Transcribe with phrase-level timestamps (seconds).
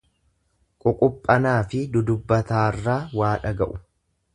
[0.93, 3.83] Ququphanaafi dudubbataarraa waa dhaga'u.